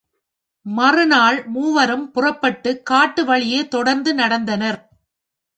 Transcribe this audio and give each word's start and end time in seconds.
மறுநாள் 0.65 1.47
மூவரும் 1.47 2.11
புறப்பட்டுக் 2.11 2.85
காட்டு 2.85 3.25
வழியே 3.25 3.67
தொடர்ந்து 3.67 4.15
நடந்தனர். 4.15 4.79